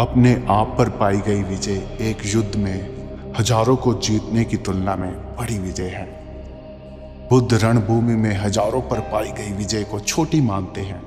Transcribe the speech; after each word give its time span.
अपने 0.00 0.32
आप 0.48 0.74
पर 0.78 0.88
पाई 0.88 1.18
गई 1.20 1.42
विजय 1.42 1.76
एक 2.00 2.22
युद्ध 2.26 2.56
में 2.56 3.34
हज़ारों 3.34 3.76
को 3.76 3.92
जीतने 3.94 4.44
की 4.44 4.56
तुलना 4.56 4.96
में 4.96 5.12
बड़ी 5.36 5.58
विजय 5.58 5.88
है। 5.88 6.06
बुद्ध 7.30 7.54
रणभूमि 7.54 8.14
में 8.14 8.34
हज़ारों 8.36 8.80
पर 8.80 9.00
पाई 9.00 9.30
गई 9.30 9.52
विजय 9.52 9.84
को 9.84 10.00
छोटी 10.00 10.40
मानते 10.40 10.80
हैं। 10.80 11.00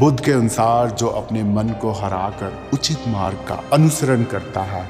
बुद्ध 0.00 0.18
के 0.20 0.32
अनुसार 0.32 0.90
जो 0.90 1.08
अपने 1.08 1.44
मन 1.44 1.68
को 1.80 1.92
हराकर 1.92 2.58
उचित 2.74 3.08
मार्ग 3.08 3.46
का 3.48 3.62
अनुसरण 3.72 4.24
करता 4.24 4.62
है, 4.64 4.88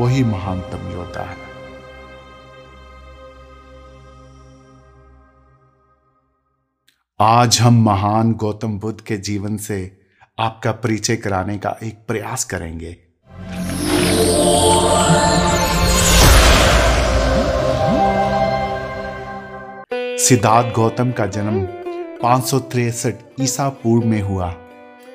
वही 0.00 0.24
महानतम 0.24 0.92
योद्धा 0.92 1.22
है। 1.22 1.42
आज 7.20 7.60
हम 7.60 7.84
महान 7.84 8.32
गौतम 8.34 8.78
बुद्ध 8.78 9.00
के 9.00 9.16
जीवन 9.16 9.56
से 9.56 10.03
आपका 10.38 10.72
परिचय 10.72 11.16
कराने 11.16 11.58
का 11.58 11.78
एक 11.82 11.94
प्रयास 12.08 12.44
करेंगे। 12.44 12.96
सिद्धार्थ 20.18 20.74
गौतम 20.74 21.12
का 21.12 21.26
जन्म 21.26 21.60
पाँच 22.22 22.44
ईसा 23.40 23.68
पूर्व 23.68 24.06
में 24.06 24.22
हुआ। 24.22 24.54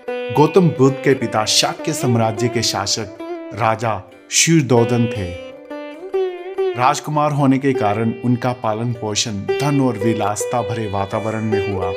गौतम 0.10 0.70
बुद्ध 0.70 0.96
के 0.96 1.14
पिता 1.14 1.46
शाक्य 1.46 1.94
साम्राज्य 1.94 2.48
के 2.48 2.62
शासक 2.62 3.18
राजा 3.54 4.02
शीरदोदन 4.32 5.06
थे। 5.06 5.32
राजकुमार 6.74 7.32
होने 7.32 7.58
के 7.58 7.74
कारण 7.74 8.14
उनका 8.26 8.54
पालन 8.54 8.94
पोषण 8.94 9.32
धन 9.32 9.82
और 9.82 9.98
विलासता 9.98 10.62
भरे 10.62 10.92
वातावरण 10.92 11.44
में 11.44 11.74
हुआ। 11.74 11.94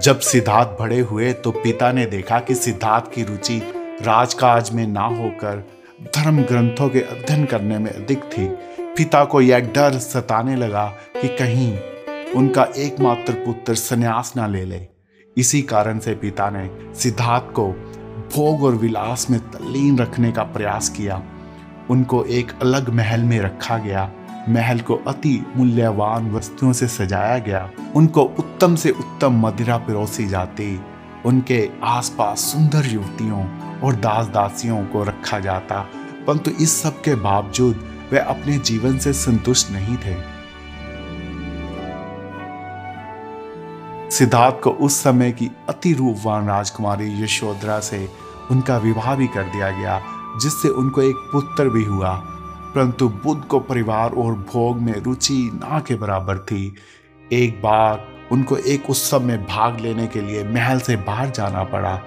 जब 0.00 0.20
सिद्धार्थ 0.20 0.68
बड़े 0.68 1.00
हुए 1.00 1.32
तो 1.32 1.50
पिता 1.50 1.92
ने 1.92 2.06
देखा 2.06 2.38
कि 2.40 2.54
सिद्धार्थ 2.54 3.12
की 3.12 3.22
रुचि 3.22 3.58
राजकाज 4.02 4.70
में 4.70 4.86
ना 4.86 5.00
होकर 5.00 5.66
धर्म 6.16 6.42
ग्रंथों 6.42 6.88
के 6.88 7.00
अध्ययन 7.00 7.44
करने 7.44 7.78
में 7.78 7.90
अधिक 7.90 8.22
थी। 8.24 8.48
पिता 8.96 9.24
को 9.24 9.40
यह 9.40 9.58
डर 9.58 9.98
सताने 9.98 10.56
लगा 10.56 10.86
कि 11.22 11.28
कहीं 11.28 11.78
उनका 12.32 12.64
एकमात्र 12.76 13.32
पुत्र 13.32 13.74
संन्यास 13.74 14.32
ना 14.36 14.46
ले 14.46 14.64
ले। 14.64 14.86
इसी 15.36 15.62
कारण 15.62 15.98
से 15.98 16.14
पिता 16.14 16.50
ने 16.50 16.94
सिद्धार्थ 16.94 17.52
को 17.52 17.68
भोग 18.34 18.62
और 18.64 18.74
विलास 18.74 19.30
में 19.30 19.40
तल्लीन 19.40 19.98
रखने 19.98 20.32
का 20.32 20.42
प्रयास 20.42 20.88
किया। 20.88 21.22
उनको 21.90 22.24
एक 22.24 22.52
अलग 22.62 22.88
महल 22.88 23.20
में 23.20 23.40
रखा 23.40 23.78
गया। 23.78 24.10
महल 24.48 24.78
को 24.80 24.94
अति 24.94 25.46
मूल्यवान 25.56 26.30
वस्तुओं 26.30 26.72
से 26.72 26.88
सजाया 26.88 27.38
गया। 27.38 27.70
उनको 27.96 28.24
उत्तम 28.62 28.74
से 28.74 28.90
उत्तम 28.90 29.40
मदिरा 29.46 29.76
पिरोसी 29.76 30.26
जाती, 30.26 30.80
उनके 31.26 31.70
आसपास 31.84 32.40
सुंदर 32.40 32.86
युवतियों 32.86 33.46
और 33.80 33.94
दास 33.94 34.26
दासियों 34.26 34.84
को 34.84 35.02
रखा 35.04 35.38
जाता, 35.38 35.80
परंतु 36.26 36.50
इस 36.50 36.82
सब 36.82 37.00
के 37.02 37.14
बावजूद 37.14 37.80
वे 38.12 38.18
अपने 38.18 38.58
जीवन 38.58 38.98
से 38.98 39.12
संतुष्ट 39.12 39.70
नहीं 39.70 39.96
थे। 39.96 40.14
सिद्धार्थ 44.10 44.60
को 44.62 44.70
उस 44.70 45.02
समय 45.02 45.32
की 45.32 45.50
अति 45.68 45.92
रूपवान 45.92 46.46
राजकुमारी 46.46 47.22
यशोधरा 47.24 47.80
से 47.80 48.08
उनका 48.50 48.78
विवाह 48.78 49.14
भी 49.14 49.26
कर 49.26 49.44
दिया 49.44 49.70
गया, 49.70 50.00
जिससे 50.42 50.68
उनको 50.68 51.02
एक 51.02 51.28
पुत्र 51.32 51.68
भी 51.68 51.84
हुआ, 51.84 52.14
परंतु 52.74 53.08
बुद्ध 53.08 53.44
को 53.44 53.60
परिवार 53.60 54.10
और 54.10 54.34
भोग 54.52 54.80
में 54.80 55.00
रुचि 55.02 55.50
ना 55.54 55.80
के 55.80 55.94
बराबर 55.94 56.38
थी। 56.38 56.74
एक 57.32 57.60
बार 57.62 58.28
उनको 58.32 58.56
एक 58.56 58.88
उत्सव 58.90 59.20
में 59.20 59.42
भाग 59.42 59.78
लेने 59.80 60.06
के 60.06 60.20
लिए 60.20 60.42
महल 60.44 60.80
से 60.80 60.96
बाहर 60.96 61.30
जाना 61.30 61.62
पड़ा। 61.64 62.00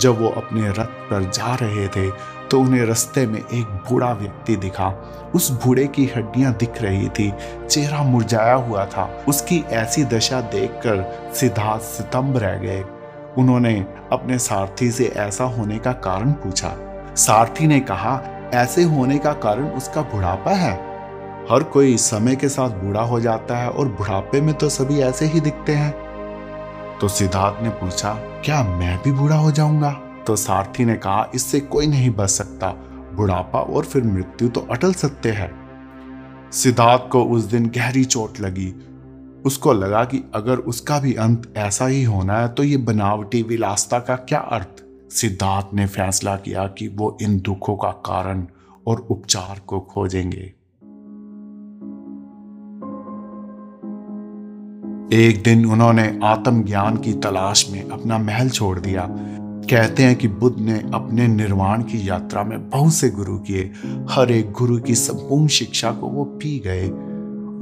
जब 0.00 0.20
वो 0.20 0.28
अपने 0.28 0.68
रथ 0.68 1.00
पर 1.10 1.30
जा 1.30 1.54
रहे 1.54 1.88
थे 1.88 2.10
तो 2.50 2.60
उन्हें 2.60 2.84
रास्ते 2.86 3.26
में 3.26 3.38
एक 3.38 3.66
बूढ़ा 3.88 4.12
व्यक्ति 4.12 4.56
दिखा। 4.56 4.88
उस 5.34 5.50
बूढ़े 5.64 5.86
की 5.86 6.04
हड्डियाँ 6.16 6.52
दिख 6.54 6.80
रही 6.82 7.08
थी, 7.08 7.32
चेहरा 7.70 8.02
मुरझाया 8.02 8.54
हुआ 8.54 8.84
था। 8.86 9.04
उसकी 9.28 9.58
ऐसी 9.72 10.04
दशा 10.04 10.40
देखकर 10.40 11.32
सिद्धार्थ 11.34 11.82
सितंब 11.82 12.36
रह 12.36 12.56
गए। 12.58 12.84
उन्होंने 13.38 13.74
अपने 14.12 14.38
सारथी 14.38 14.90
से 14.90 15.06
ऐसा 15.06 15.44
होने 15.44 15.78
का 15.78 15.92
कारण 15.92 16.32
पूछा। 16.32 16.74
सारथी 17.16 17.66
ने 17.66 17.80
कहा, 17.80 18.20
ऐसे 18.54 18.82
होने 18.84 19.18
का 19.18 19.32
कारण 19.32 19.68
उसका 19.68 20.02
बुढ़ापा 20.02 20.50
है? 20.50 20.91
हर 21.50 21.62
कोई 21.62 21.96
समय 21.96 22.36
के 22.36 22.48
साथ 22.48 22.70
बूढ़ा 22.70 23.02
हो 23.02 23.18
जाता 23.20 23.56
है 23.56 23.70
और 23.70 23.88
बुढ़ापे 23.88 24.40
में 24.40 24.54
तो 24.54 24.68
सभी 24.68 25.00
ऐसे 25.00 25.26
ही 25.26 25.40
दिखते 25.40 25.72
हैं। 25.72 26.98
तो 26.98 27.08
सिद्धार्थ 27.08 27.62
ने 27.62 27.70
पूछा, 27.70 28.12
क्या 28.44 28.62
मैं 28.64 28.96
भी 29.04 29.12
बूढ़ा 29.12 29.36
हो 29.36 29.50
जाऊँगा? 29.50 29.90
तो 30.26 30.36
सारथी 30.36 30.84
ने 30.84 30.94
कहा, 30.94 31.26
इससे 31.34 31.60
कोई 31.60 31.86
नहीं 31.86 32.10
बच 32.10 32.28
सकता। 32.28 32.68
बुढ़ापा 33.14 33.60
और 33.60 33.84
फिर 33.84 34.02
मृत्यु 34.02 34.48
तो 34.48 34.60
अटल 34.70 34.92
सत्य 34.92 35.30
है। 35.30 35.50
सिद्धार्थ 36.52 37.08
को 37.12 37.24
उस 37.24 37.44
दिन 37.44 37.66
गहरी 37.66 38.04
चोट 38.04 38.40
लगी। 38.40 38.72
उसको 39.46 39.72
लगा 39.72 40.04
कि 40.04 40.22
अगर 40.34 40.56
उसका 40.56 40.98
भी 40.98 41.14
अंत 41.14 41.52
ऐसा 41.56 41.86
ही 41.86 42.02
होना 42.04 42.38
है 42.38 42.48
तो 42.48 42.64
ये 42.64 42.76
बनावटी 42.76 43.42
विलासता 43.42 43.98
का 43.98 44.16
क्या 44.16 44.40
अर्थ? 44.40 44.82
सिद्धार्थ 45.12 45.74
ने 45.74 45.86
फैसला 45.86 46.36
किया 46.36 46.66
कि 46.68 46.88
वो 46.88 47.16
इन 47.22 47.38
दुखों 47.40 47.76
का 47.76 47.90
कारण 47.90 48.46
और 48.86 49.06
उपचार 49.10 49.60
को 49.66 49.80
खोजेंगे। 49.80 50.52
एक 55.12 55.42
दिन 55.42 55.64
उन्होंने 55.66 56.20
आत्मज्ञान 56.24 56.96
की 56.96 57.12
तलाश 57.12 57.66
में 57.70 57.90
अपना 57.90 58.18
महल 58.18 58.48
छोड़ 58.48 58.78
दिया। 58.80 59.06
कहते 59.70 60.02
हैं 60.02 60.14
कि 60.16 60.28
बुद्ध 60.28 60.58
ने 60.58 60.78
अपने 60.94 61.26
निर्वाण 61.28 61.82
की 61.82 62.08
यात्रा 62.08 62.42
में 62.42 62.68
बहुत 62.70 62.92
से 62.94 63.10
गुरु 63.10 63.36
किए। 63.38 63.70
हर 64.10 64.30
एक 64.30 64.52
गुरु 64.52 64.78
की 64.78 64.94
संपूर्ण 64.94 65.46
शिक्षा 65.46 65.90
को 65.90 66.06
वो 66.06 66.24
पी 66.24 66.58
गए 66.58 66.88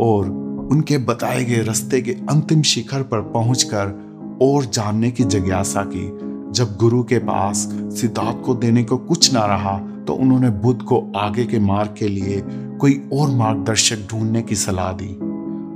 और 0.04 0.28
उनके 0.72 0.98
बताए 0.98 1.44
गए 1.44 1.62
रास्ते 1.62 2.00
के 2.00 2.12
अंतिम 2.30 2.62
शिखर 2.62 3.02
पर 3.02 3.20
पहुंचकर 3.20 4.38
और 4.42 4.64
जानने 4.64 5.10
की 5.10 5.24
जिज्ञासा 5.24 5.82
की। 5.86 6.06
जब 6.52 6.76
गुरु 6.76 7.02
के 7.02 7.18
पास 7.18 7.66
सिद्धार्थ 8.00 8.44
को 8.44 8.54
देने 8.56 8.84
को 8.84 8.96
कुछ 8.96 9.32
ना 9.34 9.44
रहा 9.46 9.78
तो 10.06 10.14
उन्होंने 10.14 10.50
बुद्ध 10.60 10.80
को 10.82 11.00
आगे 11.16 11.44
के 11.44 11.58
मार्ग 11.58 11.94
के 11.98 12.08
लिए 12.08 12.42
कोई 12.76 13.00
और 13.12 13.30
मार्गदर्शक 13.30 14.06
ढूँढने 14.10 14.42
की 14.42 14.56
सलाह 14.56 14.92
दी। 14.92 15.29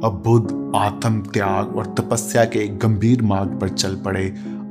अब 0.04 0.22
बुद्ध 0.24 0.72
आत्म 0.76 1.20
त्याग 1.22 1.76
और 1.76 1.86
तपस्या 1.98 2.44
के 2.44 2.66
गंभीर 2.78 3.22
मार्ग 3.22 3.58
पर 3.60 3.68
चल 3.68 3.94
पड़े। 3.96 4.26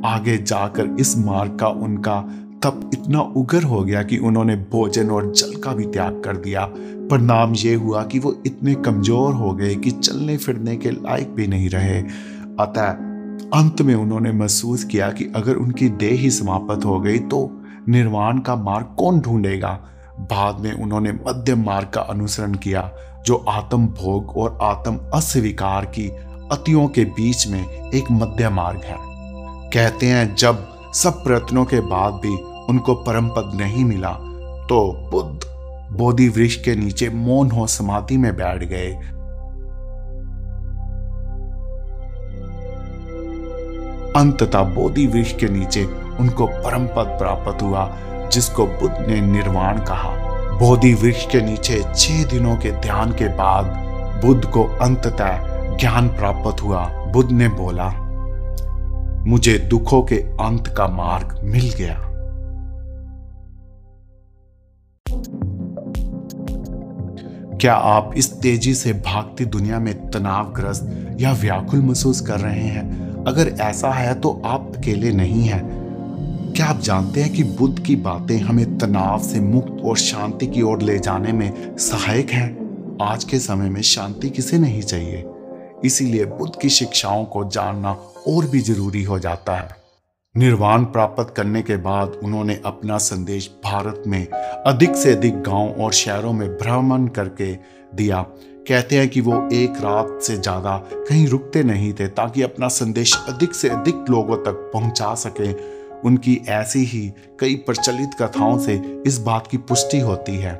आगे 0.05 0.37
जाकर 0.37 0.95
इस 0.99 1.17
मार्ग 1.17 1.57
का 1.59 1.67
उनका 1.67 2.19
तप 2.63 2.89
इतना 2.93 3.19
उग्र 3.37 3.63
हो 3.63 3.81
गया 3.83 4.03
कि 4.03 4.17
उन्होंने 4.17 4.55
भोजन 4.71 5.09
और 5.09 5.31
जल 5.31 5.55
का 5.55 5.73
भी 5.73 5.85
त्याग 5.85 6.21
कर 6.25 6.37
दिया। 6.37 6.65
परिणाम 7.11 7.53
ये 7.53 7.73
हुआ 7.75 8.03
कि 8.03 8.19
वो 8.19 8.35
इतने 8.45 8.75
कमज़ोर 8.75 9.33
हो 9.33 9.53
गए 9.53 9.75
कि 9.75 9.91
चलने 9.91 10.37
फिरने 10.37 10.75
के 10.75 10.91
लायक 10.91 11.33
भी 11.35 11.47
नहीं 11.47 11.69
रहे। 11.69 11.99
अतः 12.59 12.89
अंत 13.53 13.81
में 13.81 13.93
उन्होंने 13.95 14.31
महसूस 14.31 14.83
किया 14.83 15.09
कि 15.11 15.31
अगर 15.35 15.55
उनकी 15.55 15.89
देह 15.89 16.19
ही 16.19 16.29
समाप्त 16.31 16.85
हो 16.85 16.99
गई 16.99 17.19
तो 17.19 17.49
निर्वाण 17.89 18.39
का 18.39 18.55
मार्ग 18.55 18.95
कौन 18.99 19.19
ढूंढेगा? 19.19 19.79
बाद 20.21 20.59
में 20.59 20.71
उन्होंने 20.73 21.11
मध्यम 21.11 21.63
मार्ग 21.65 21.89
का 21.89 22.01
अनुसरण 22.01 22.53
किया। 22.55 22.81
जो 23.25 23.35
आत्म 23.49 23.87
भोग 23.89 24.37
और 24.37 24.57
आत्म 24.61 24.99
अस्वीकार 25.13 25.85
की 25.97 26.07
अतियों 26.51 26.87
के 26.87 27.03
बीच 27.11 27.47
में 27.47 27.91
एक 27.91 28.11
मध्य 28.11 28.49
मार्ग 28.49 28.81
है। 28.81 28.97
कहते 29.73 30.05
हैं, 30.05 30.35
जब 30.35 30.67
सब 30.93 31.23
प्रयत्नों 31.23 31.65
के 31.65 31.79
बाद 31.81 32.13
भी 32.23 32.35
उनको 32.69 32.95
परम 32.95 33.29
पद 33.29 33.51
नहीं 33.55 33.85
मिला 33.85 34.11
तो 34.67 34.81
बुद्ध 35.11 35.97
बोधि 35.97 36.27
वृक्ष 36.27 36.55
के 36.55 36.75
नीचे 36.75 37.09
मौन 37.09 37.51
हो 37.51 37.65
समाधि 37.67 38.17
में 38.17 38.35
बैठ 38.35 38.63
गए। 38.63 38.91
अंततः 44.15 44.63
बोधि 44.75 45.05
वृक्ष 45.07 45.33
के 45.33 45.49
नीचे 45.49 45.83
उनको 46.19 46.47
परम 46.47 46.85
पद 46.87 47.15
प्राप्त 47.19 47.61
हुआ, 47.61 47.87
जिसको 48.29 48.65
बुद्ध 48.65 48.95
ने 49.07 49.19
निर्वाण 49.21 49.79
कहा। 49.79 50.11
बोधि 50.53 50.93
वृक्ष 50.93 51.25
के 51.25 51.41
नीचे 51.41 51.83
छह 51.95 52.23
दिनों 52.23 52.55
के 52.55 52.71
ध्यान 52.71 53.11
के 53.11 53.27
बाद 53.27 53.65
बुद्ध 54.25 54.45
को 54.45 54.63
अंततः 54.63 55.53
ज्ञान 55.77 56.07
प्राप्त 56.07 56.63
हुआ। 56.63 56.85
बुद्ध 56.87 57.31
ने 57.31 57.47
बोला, 57.47 57.89
मुझे 59.27 59.59
दुखों 59.59 60.01
के 60.03 60.15
अंत 60.15 60.67
का 60.67 60.87
मार्ग 60.87 61.39
मिल 61.43 61.69
गया। 61.69 62.09
क्या 67.57 67.73
आप 67.73 68.11
इस 68.17 68.41
तेज़ी 68.41 68.73
से 68.73 68.93
भागती 68.93 69.45
दुनिया 69.45 69.79
में 69.79 70.09
तनावग्रस्त 70.09 71.17
या 71.19 71.31
व्याकुल 71.31 71.79
महसूस 71.79 72.21
कर 72.21 72.39
रहे 72.39 72.59
हैं? 72.59 73.13
अगर 73.27 73.47
ऐसा 73.47 73.91
है 73.91 74.13
तो 74.13 74.41
आप 74.45 74.71
अकेले 74.77 75.11
नहीं 75.11 75.43
हैं। 75.43 75.82
क्या 76.55 76.65
आप 76.65 76.79
जानते 76.79 77.21
हैं 77.21 77.33
कि 77.33 77.43
बुद्ध 77.43 77.79
की 77.79 77.95
बातें 77.95 78.37
हमें 78.39 78.77
तनाव 78.77 79.21
से 79.23 79.39
मुक्त 79.39 79.81
और 79.85 79.97
शांति 79.97 80.47
की 80.47 80.61
ओर 80.61 80.81
ले 80.81 80.99
जाने 80.99 81.31
में 81.31 81.77
सहायक 81.77 82.29
हैं? 82.29 82.97
आज 83.01 83.23
के 83.23 83.39
समय 83.39 83.69
में 83.69 83.81
शांति 83.81 84.29
किसे 84.29 84.57
नहीं 84.57 84.81
चाहिए? 84.81 85.25
इसीलिए 85.85 86.25
बुद्ध 86.25 86.53
की 86.61 86.69
शिक्षाओं 86.69 87.25
को 87.25 87.43
जानना 87.49 87.91
और 88.27 88.45
भी 88.45 88.59
ज़रूरी 88.59 89.03
हो 89.03 89.19
जाता 89.19 89.55
है। 89.55 89.75
निर्वाण 90.37 90.83
प्राप्त 90.83 91.33
करने 91.37 91.61
के 91.61 91.77
बाद 91.77 92.19
उन्होंने 92.23 92.61
अपना 92.65 92.97
संदेश 92.97 93.51
भारत 93.65 94.03
में 94.07 94.27
अधिक 94.27 94.95
से 94.95 95.15
अधिक 95.15 95.41
गाँव 95.41 95.83
और 95.83 95.93
शहरों 95.93 96.33
में 96.33 96.49
भ्रमण 96.49 97.07
करके 97.07 97.53
दिया। 97.95 98.21
कहते 98.67 98.97
हैं 98.97 99.09
कि 99.09 99.21
वो 99.21 99.49
एक 99.53 99.69
रात 99.69 100.19
से 100.23 100.37
ज़्यादा 100.37 100.77
कहीं 100.93 101.27
रुकते 101.27 101.63
नहीं 101.63 101.93
थे 101.93 102.07
ताकि 102.07 102.41
अपना 102.41 102.67
संदेश 102.67 103.17
अधिक 103.29 103.55
से 103.55 103.69
अधिक 103.69 104.05
लोगों 104.09 104.37
तक 104.37 104.69
पहुँचा 104.73 105.13
सके 105.15 105.72
उनकी 106.05 106.41
ऐसी 106.47 106.79
ही 106.79 107.13
कई 107.39 107.55
प्रचलित 107.55 108.09
कथाओं 108.21 108.59
से 108.59 109.03
इस 109.07 109.17
बात 109.17 109.47
की 109.47 109.57
पुष्टि 109.57 109.99
होती 109.99 110.35
है। 110.35 110.59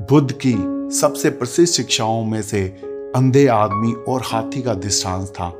बुद्ध 0.00 0.38
की 0.46 0.54
सबसे 0.96 1.30
प्रसिद्ध 1.30 1.68
शिक्षाओं 1.68 2.24
में 2.24 2.42
से 2.42 2.68
अंधे 3.16 3.46
आदमी 3.46 3.92
और 3.92 4.22
हाथी 4.24 4.62
का 4.62 4.74
दृष्टांत 4.74 5.28
था। 5.28 5.54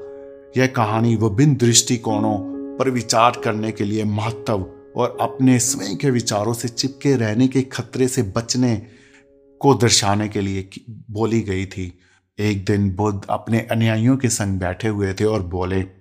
यह 0.56 0.66
कहानी 0.66 1.16
विभिन्न 1.16 1.56
दृष्टिकोणों 1.56 2.38
पर 2.76 2.90
विचार 2.90 3.32
करने 3.44 3.72
के 3.72 3.84
लिए 3.84 4.04
महत्व 4.04 4.66
और 4.96 5.16
अपने 5.20 5.58
स्वयं 5.58 5.96
के 5.96 6.10
विचारों 6.10 6.52
से 6.52 6.68
चिपके 6.68 7.16
रहने 7.16 7.48
के 7.48 7.62
खतरे 7.62 8.08
से 8.08 8.22
बचने 8.22 8.82
को 9.60 9.74
दर्शाने 9.74 10.28
के 10.28 10.40
लिए 10.40 10.70
बोली 10.90 11.40
गई 11.40 11.66
थी। 11.66 11.98
एक 12.38 12.64
दिन 12.64 12.90
बुद्ध 12.90 13.20
अपने 13.30 13.60
अनुयायियों 13.60 14.16
के 14.16 14.28
संग 14.28 14.60
बैठे 14.60 14.88
हुए 14.88 15.12
थे 15.12 15.24
और 15.24 15.42
बोले 15.42 15.97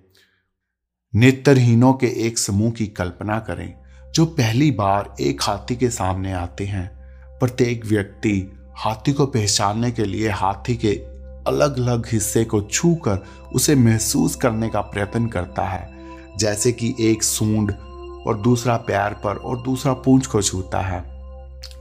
नेत्रहीनों 1.14 1.92
के 1.92 2.06
एक 2.06 2.38
समूह 2.38 2.70
की 2.70 2.86
कल्पना 2.86 3.38
करें, 3.38 3.74
जो 4.14 4.26
पहली 4.26 4.70
बार 4.70 5.14
एक 5.20 5.42
हाथी 5.42 5.76
के 5.76 5.90
सामने 5.90 6.32
आते 6.32 6.64
हैं। 6.64 6.90
प्रत्येक 7.38 7.86
व्यक्ति 7.86 8.52
हाथी 8.76 9.12
को 9.12 9.26
पहचानने 9.26 9.90
के 9.90 10.04
लिए 10.04 10.28
हाथी 10.28 10.76
के 10.76 10.92
अलग 11.46 11.78
अलग 11.78 12.06
हिस्से 12.12 12.44
को 12.44 12.62
छूकर 12.62 13.24
उसे 13.54 13.74
महसूस 13.74 14.34
करने 14.34 14.68
का 14.68 14.80
प्रयत्न 14.80 15.26
करता 15.26 15.62
है। 15.62 15.90
जैसे 16.38 16.72
कि 16.72 16.94
एक 17.00 17.22
सूंड 17.22 17.72
और 18.26 18.40
दूसरा 18.44 18.76
पैर 18.76 19.12
पर 19.12 19.36
और 19.36 19.62
दूसरा 19.62 19.92
पूंछ 19.92 20.26
को 20.26 20.42
छूता 20.42 20.80
है। 20.80 21.07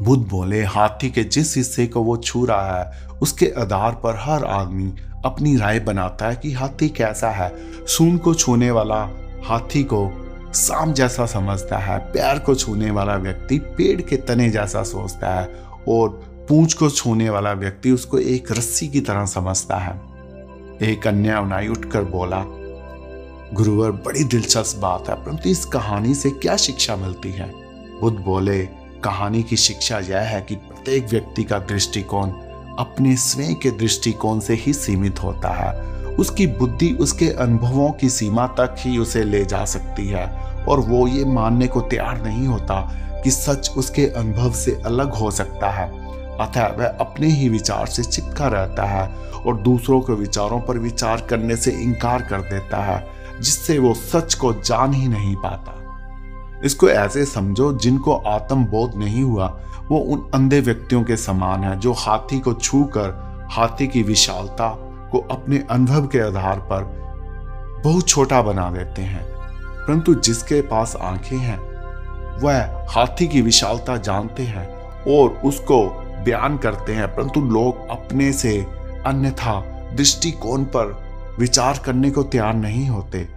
बुद्ध 0.02 0.28
बोले, 0.30 0.64
हाथी 0.64 1.10
के 1.10 1.24
जिस 1.24 1.58
हिस्से 1.58 1.88
को 1.88 2.02
वो 2.02 2.18
छू 2.18 2.46
रहा 2.46 2.80
है, 2.80 3.08
उसके 3.22 3.54
आधार 3.58 3.92
पर 3.92 4.16
हर 4.20 4.44
आदमी 4.46 4.94
अपनी 5.26 5.58
राय 5.58 5.80
बनाता 5.80 6.28
है 6.28 6.36
कि 6.36 6.52
हाथी 6.52 6.90
कैसा 6.90 7.30
है। 7.30 7.52
सूंड 7.86 8.20
को 8.20 8.34
छूने 8.34 8.72
वाला 8.72 9.10
हाथी 9.46 9.84
को 9.84 10.10
सांप 10.54 10.96
जैसा 10.96 11.26
समझता 11.26 11.78
है, 11.78 12.00
पैर 12.00 12.40
को 12.40 12.56
छूने 12.56 12.92
वाला 12.92 13.16
व्यक्ति 13.16 13.58
पेड़ 13.60 14.02
के 14.02 14.18
तने 14.18 14.50
जैसा 14.50 14.84
सोचता 14.84 15.40
है 15.40 15.46
और 15.88 16.10
पूंछ 16.50 16.74
को 16.74 16.90
छूने 16.90 17.30
वाला 17.30 17.52
व्यक्ति 17.52 17.92
उसको 17.92 18.20
एक 18.20 18.52
रस्सी 18.52 18.88
की 18.88 19.02
तरह 19.02 19.26
समझता 19.26 19.78
है। 19.78 20.02
एक 20.92 21.08
अन्य 21.08 21.30
अनाई 21.30 21.68
उठकर 21.68 22.04
बोला, 22.04 22.44
गुरुवर, 23.54 23.92
बड़ी 23.92 24.24
दिलचस्प 24.24 24.78
बात 24.78 25.10
है, 25.10 25.16
परंतु 25.16 25.50
इस 25.50 25.66
कहानी 25.66 26.14
से 26.16 26.30
क्या 26.30 26.56
शिक्षा 26.58 26.96
मिलती 26.96 27.32
है? 27.32 27.52
बुद्ध 28.02 28.20
बोले 28.20 28.70
कहानी 29.04 29.44
की 29.44 29.58
शिक्षा 29.58 30.00
यह 30.00 30.20
है 30.20 30.42
कि 30.42 30.56
प्रत्येक 30.56 31.08
व्यक्ति 31.10 31.44
का 31.44 31.60
दृष्टिकोण 31.60 32.32
अपने 32.80 33.16
स्वयं 33.18 33.56
के 33.56 33.72
दृष्टिकोण 33.72 34.40
से 34.40 34.54
ही 34.54 34.74
सीमित 34.74 35.24
होता 35.24 35.50
है। 35.50 35.86
उसकी 36.16 36.48
बुद्धि 36.48 36.92
उसके 36.94 37.30
अनुभवों 37.30 37.92
की 37.92 38.10
सीमा 38.10 38.48
तक 38.48 38.76
ही 38.80 38.98
उसे 38.98 39.24
ले 39.24 39.46
जा 39.46 39.66
सकती 39.66 40.08
है 40.08 40.26
और 40.66 40.80
वो 40.80 41.08
ये 41.08 41.26
मानने 41.26 41.68
को 41.68 41.82
तैयार 41.82 42.22
नहीं 42.24 42.48
होता 42.48 42.82
कि 43.24 43.32
सच 43.32 43.72
उसके 43.78 44.08
अनुभव 44.08 44.52
से 44.52 44.82
अलग 44.86 45.14
हो 45.14 45.32
सकता 45.32 45.70
है। 45.70 45.90
अतः 46.38 46.68
वह 46.68 46.88
अपने 46.88 47.28
ही 47.28 47.50
विचार 47.50 47.86
से 47.86 48.04
चिपका 48.04 48.48
रहता 48.48 48.84
है 48.84 49.08
और 49.34 49.58
दूसरों 49.58 50.02
के 50.02 50.14
विचारों 50.14 50.60
पर 50.62 50.78
विचार 50.78 51.22
करने 51.30 51.56
से 51.56 51.72
इनकार 51.72 52.22
कर 52.22 52.42
देता 52.42 52.84
है, 52.84 53.08
जिससे 53.42 53.80
वो 53.80 53.94
सच 53.94 54.34
को 54.34 54.54
जान 54.54 54.94
ही 54.94 55.08
नहीं 55.08 55.36
पाता। 55.36 55.77
इसको 56.64 56.90
ऐसे 56.90 57.26
समझो 57.26 57.78
जिनको 57.78 58.16
आत्म 58.16 58.66
बोध 58.66 58.96
नहीं 58.96 59.24
हुआ, 59.24 59.60
वो 59.92 59.98
उन 59.98 60.32
अंधे 60.34 60.60
व्यक्तियों 60.60 61.04
के 61.04 61.18
समान 61.18 61.64
है 61.64 61.80
जो 61.80 61.94
हाथी 61.94 62.40
को 62.40 62.54
छू 62.54 62.84
कर 62.84 63.28
हाथी 63.52 63.88
की 63.88 64.04
विशालता 64.04 64.70
को 65.12 65.20
अपने 65.32 65.64
अनुभव 65.72 66.08
के 66.08 66.20
आधार 66.20 66.60
पर 66.60 67.08
बहुत 67.84 68.08
छोटा 68.08 68.42
बना 68.42 68.72
देते 68.72 69.02
हैं। 69.02 69.26
परंतु 69.88 70.14
जिसके 70.14 70.62
पास 70.62 70.96
आँखें 71.02 71.38
हैं, 71.38 71.60
वह 72.42 72.86
हाथी 72.90 73.28
की 73.28 73.42
विशालता 73.42 73.98
जानते 73.98 74.44
हैं 74.44 74.68
और 75.18 75.30
उसको 75.30 76.04
बयान 76.26 76.58
करते 76.58 76.94
हैं। 76.94 77.16
परंतु 77.16 77.42
लोग 77.42 77.90
अपने 77.90 78.34
से 78.34 78.62
अन्यथा 79.06 79.62
दृष्टिकोण 79.96 80.64
पर 80.64 81.08
विचार 81.40 81.80
करने 81.86 82.12
को 82.12 82.24
तैयार 82.24 82.54
नहीं 82.54 82.90
होते। 82.90 83.37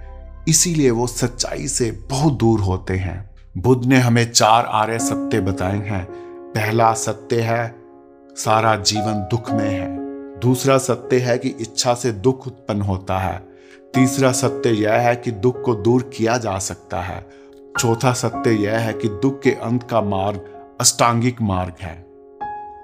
इसीलिए 0.50 0.90
वो 0.90 1.06
सच्चाई 1.06 1.68
से 1.68 1.90
बहुत 1.90 2.32
दूर 2.32 2.60
होते 2.60 2.94
हैं। 2.94 3.30
बुद्ध 3.58 3.86
ने 3.86 3.96
हमें 3.96 4.32
चार 4.32 4.66
आर्य 4.66 4.98
सत्य 4.98 5.40
बताए 5.40 5.78
हैं। 5.78 6.04
पहला 6.54 6.92
सत्य 6.92 7.40
है, 7.40 7.74
सारा 8.36 8.76
जीवन 8.76 9.28
दुख 9.30 9.52
में 9.52 9.70
है। 9.70 9.96
दूसरा 10.40 10.78
सत्य 10.78 11.18
है 11.18 11.38
कि 11.38 11.48
इच्छा 11.48 11.94
से 11.94 12.12
दुख 12.12 12.46
उत्पन्न 12.46 12.82
होता 12.82 13.18
है। 13.18 13.38
तीसरा 13.94 14.32
सत्य 14.32 14.70
यह 14.70 14.92
है 14.92 15.16
कि 15.16 15.30
दुख 15.30 15.62
को 15.62 15.74
दूर 15.74 16.02
किया 16.02 16.38
जा 16.38 16.58
सकता 16.58 17.00
है। 17.00 17.26
चौथा 17.78 18.12
सत्य 18.12 18.50
यह 18.50 18.78
है 18.78 18.92
कि 18.92 19.08
दुख 19.08 19.42
के 19.42 19.50
अंत 19.50 19.82
का 19.82 20.00
मार्ग 20.00 20.44
अष्टांगिक 20.80 21.42
मार्ग 21.42 21.72
है। 21.82 22.06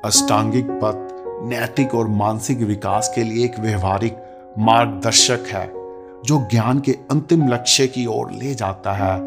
अष्टांगिक 0.04 0.66
पथ 0.70 1.16
नैतिक 1.48 1.94
और 1.94 2.08
मानसिक 2.08 2.58
विकास 2.58 3.12
के 3.14 3.22
लिए 3.22 3.44
एक 3.44 3.58
व्यवहारिक 3.58 4.16
मार्गदर्शक 4.58 5.44
है। 5.46 5.75
जो 6.24 6.48
ज्ञान 6.50 6.80
के 6.80 6.92
अंतिम 6.92 7.48
लक्ष्य 7.48 7.86
की 7.86 8.06
ओर 8.06 8.32
ले 8.32 8.54
जाता 8.54 8.92
है। 8.92 9.20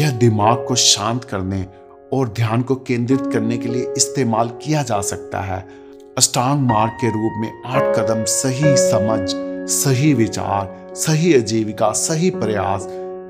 यह 0.00 0.10
दिमाग 0.10 0.64
को 0.68 0.74
शांत 0.74 1.24
करने 1.24 1.66
और 2.12 2.28
ध्यान 2.28 2.62
को 2.62 2.74
केंद्रित 2.74 3.20
करने 3.32 3.58
के 3.58 3.68
लिए 3.68 3.94
इस्तेमाल 3.96 4.48
किया 4.48 4.82
जा 4.82 5.00
सकता 5.00 5.40
है। 5.40 5.68
अष्टांग 6.18 6.60
मार्ग 6.60 6.92
के 6.92 7.08
रूप 7.08 7.32
में 7.36 7.62
आठ 7.66 7.96
कदम 7.96 8.24
सही 8.24 8.76
समझ, 8.76 9.28
सही 9.70 10.14
विचार, 10.14 10.94
सही 10.94 11.36
आजीविका, 11.36 11.90
सही 11.90 12.30
प्रयास, 12.30 12.88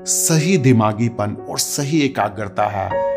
सही 0.09 0.57
दिमागीपन 0.57 1.45
और 1.49 1.59
सही 1.59 2.01
एकाग्रता 2.01 2.65
है। 2.65 3.08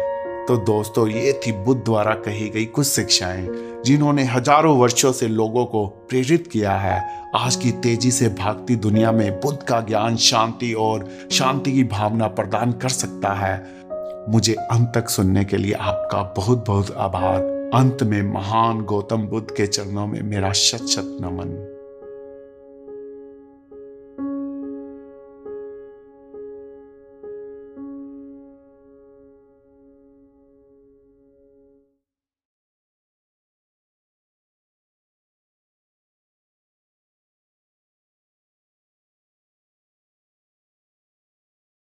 तो 0.48 0.56
दोस्तों, 0.56 1.08
ये 1.08 1.40
थी 1.46 1.52
बुद्ध 1.52 1.84
द्वारा 1.84 2.14
कही 2.14 2.48
गई 2.48 2.64
कुछ 2.64 2.86
शिक्षाएँ, 2.86 3.46
जिन्होंने 3.84 4.24
हज़ारों 4.24 4.78
वर्षों 4.78 5.12
से 5.12 5.28
लोगों 5.28 5.64
को 5.66 5.86
प्रेरित 5.86 6.46
किया 6.46 6.72
है। 6.72 7.00
आज 7.36 7.56
की 7.56 7.70
तेज़ी 7.70 8.10
से 8.10 8.28
भागती 8.28 8.76
दुनिया 8.76 9.12
में 9.12 9.40
बुद्ध 9.40 9.62
का 9.62 9.80
ज्ञान 9.80 10.16
शांति 10.16 10.72
और 10.72 11.08
शांति 11.32 11.72
की 11.72 11.84
भावना 11.84 12.26
प्रदान 12.26 12.72
कर 12.72 12.88
सकता 12.88 13.32
है। 13.32 13.66
मुझे 14.28 14.54
अंत 14.54 14.92
तक 14.94 15.08
सुनने 15.08 15.44
के 15.44 15.56
लिए 15.56 15.72
आपका 15.72 16.22
बहुत 16.36 16.66
बहुत 16.66 16.90
आभार। 16.90 17.40
अंत 17.74 18.02
में 18.02 18.22
महान 18.22 18.80
गौतम 18.80 19.16
बुद्ध 19.16 19.50
के 19.50 19.66
चरणों 19.66 20.06
में 20.06 20.22
मेरा 20.22 20.52
शत 20.52 20.86
शत 20.86 21.16
नमन। 21.20 21.71